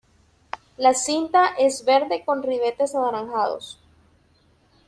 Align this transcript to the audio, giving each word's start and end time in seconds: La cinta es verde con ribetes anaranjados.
La 0.77 0.95
cinta 0.95 1.53
es 1.59 1.85
verde 1.85 2.25
con 2.25 2.41
ribetes 2.41 2.95
anaranjados. 2.95 3.77